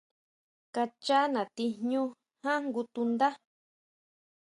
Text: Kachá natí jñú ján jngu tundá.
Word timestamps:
Kachá 0.73 1.19
natí 1.33 1.65
jñú 1.79 2.03
ján 2.43 2.61
jngu 2.67 2.81
tundá. 2.93 3.29